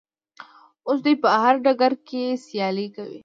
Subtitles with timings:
[0.87, 3.19] اوس دوی په هر ډګر کې سیالي کوي.